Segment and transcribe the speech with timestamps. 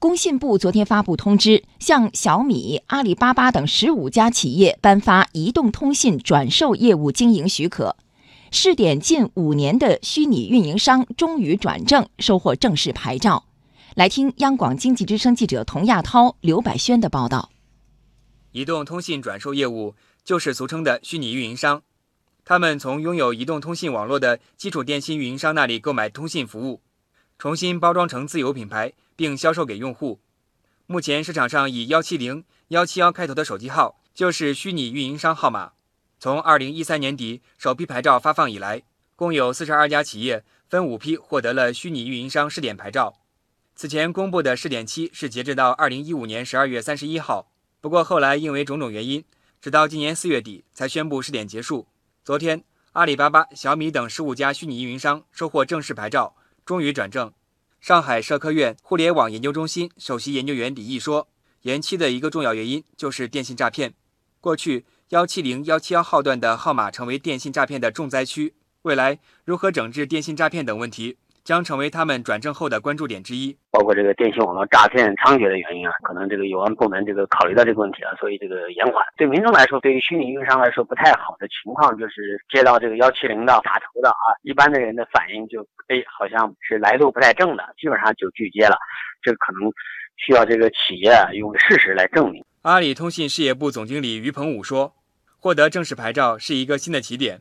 [0.00, 7.96] 工信部昨天发布通知，向小米、阿里巴巴等十五家企业颁发移动通信转售业务经营许可。
[8.52, 13.46] 试点近五年的虚拟运营商终于转正，收获正式牌照。
[13.96, 17.50] 来听央广经济之声记者童亚涛、刘百轩的报道。
[18.52, 21.82] 移动通信转售业务就是俗称的虚拟运营商，
[22.44, 26.82] 他们从拥有移动通信网络的基础电信运营商那里购买通信服务，
[27.36, 28.92] 重新包装成自有品牌。
[29.18, 30.20] 并销售给用户。
[30.86, 35.72] 目前市场上以幺七零、幺七幺开头的手机号就是虚拟运营商号码。
[36.20, 38.84] 从二零一三年底首批牌照发放以来，
[39.16, 43.18] 共有四十二家企业分五批获得了虚拟运营商试点牌照。
[43.74, 47.50] 此前公布的试点期是截至到二零一五年十二月三十一号，
[47.80, 49.24] 不过后来因为种种原因，
[49.60, 51.88] 直到今年四月底才宣布试点结束。
[52.24, 57.32] 昨天，阿里巴巴、小米等十五家虚拟运营商收获正式牌照，终于转正。
[57.80, 61.28] 上海社科院互联网研究中心首席研究员李毅说
[61.62, 63.94] ：“延期的一个重要原因就是电信诈骗。
[64.40, 71.16] 过去幺七零、幺七幺号段的号码成为电信诈骗的重灾区，未来如何整治电信诈骗等问题？”
[71.48, 73.56] 将成为他们转正后的关注点之一。
[73.70, 79.02] 包括这个电信网络诈骗猖獗的原因啊，可能这个有关部门这个考虑到这个问题啊，所以这个延缓。
[79.16, 88.76] 对民众来说，对于虚拟运营商来说不太好的情况，就是接到这个幺七零的打头的啊，一般的人的反应就哎，好像是来路不太正的，基本上就拒接了。
[89.22, 89.72] 这可能
[90.16, 92.44] 需要这个企业用事实来证明。
[92.60, 94.96] 阿里通信事业部总经理于鹏武说
[95.40, 97.40] ：“获得正式牌照是一个新的起点，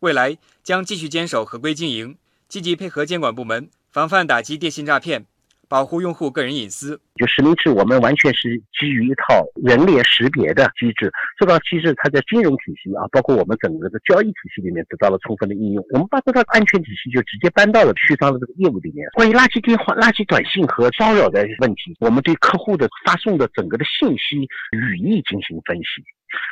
[0.00, 5.26] 未来将继续坚守合规经营。”积极配合监管部门，防范打击电信诈骗，
[5.68, 7.00] 保护用户个人隐私。
[7.16, 15.84] 就实名制，我们完全是基于一套人脸识别的机制，这套机制它在金融体系啊，包括我们整个的交易体系里面得到了充分的应用。
[15.90, 19.08] 我们把这套安全体系就直接搬到了续商的这个业务里面。
[19.14, 26.04] 关于垃圾电话、垃圾短信和骚扰的问题，我们对客户的发送的整个的信息语义进行分析，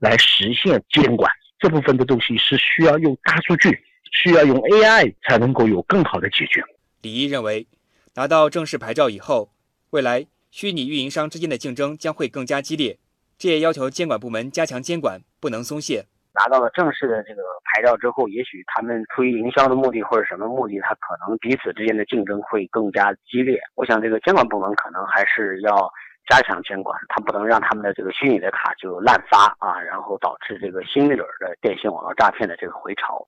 [0.00, 1.32] 来实现监管。
[1.58, 3.70] 这部分的东西是需要用大数据。
[4.12, 6.62] 需要用 AI 才能够有更好的解决。
[7.02, 7.66] 李毅认为，
[8.14, 9.50] 拿到正式牌照以后，
[9.90, 12.98] 未来虚拟运营商之间的竞争将会更加激烈。
[13.38, 16.06] 这也要求监管部门加强监管，不能松懈。
[16.34, 23.60] 拿到了正式的这个牌照之后，也许他们出于营销的目的或者什么目的，他可能彼此之间的竞争会更加激烈。
[23.74, 25.90] 我想，这个监管部门可能还是要
[26.28, 33.26] 加强监管，他不能让他们的这个虚拟的卡就滥发啊，然后导致这个新一轮的电信网络诈骗的这个回潮。